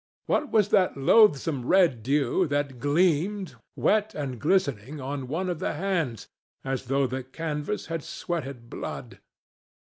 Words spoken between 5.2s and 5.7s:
one of